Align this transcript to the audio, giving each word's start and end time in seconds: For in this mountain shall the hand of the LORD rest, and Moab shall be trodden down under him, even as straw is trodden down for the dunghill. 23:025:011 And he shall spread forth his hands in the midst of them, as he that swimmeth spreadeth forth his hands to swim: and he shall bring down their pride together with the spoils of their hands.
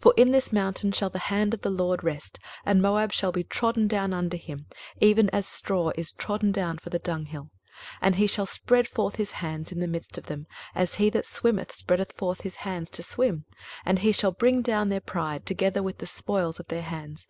For 0.00 0.14
in 0.16 0.30
this 0.32 0.52
mountain 0.52 0.90
shall 0.90 1.10
the 1.10 1.18
hand 1.20 1.54
of 1.54 1.60
the 1.60 1.70
LORD 1.70 2.02
rest, 2.02 2.40
and 2.66 2.82
Moab 2.82 3.12
shall 3.12 3.30
be 3.30 3.44
trodden 3.44 3.86
down 3.86 4.12
under 4.12 4.36
him, 4.36 4.66
even 4.98 5.30
as 5.30 5.46
straw 5.46 5.92
is 5.94 6.10
trodden 6.10 6.50
down 6.50 6.76
for 6.78 6.90
the 6.90 6.98
dunghill. 6.98 7.44
23:025:011 7.44 7.50
And 8.02 8.14
he 8.16 8.26
shall 8.26 8.46
spread 8.46 8.88
forth 8.88 9.14
his 9.14 9.30
hands 9.30 9.70
in 9.70 9.78
the 9.78 9.86
midst 9.86 10.18
of 10.18 10.26
them, 10.26 10.48
as 10.74 10.96
he 10.96 11.08
that 11.10 11.24
swimmeth 11.24 11.70
spreadeth 11.70 12.10
forth 12.10 12.40
his 12.40 12.56
hands 12.66 12.90
to 12.90 13.04
swim: 13.04 13.44
and 13.86 14.00
he 14.00 14.10
shall 14.10 14.32
bring 14.32 14.60
down 14.60 14.88
their 14.88 14.98
pride 14.98 15.46
together 15.46 15.84
with 15.84 15.98
the 15.98 16.06
spoils 16.08 16.58
of 16.58 16.66
their 16.66 16.82
hands. 16.82 17.28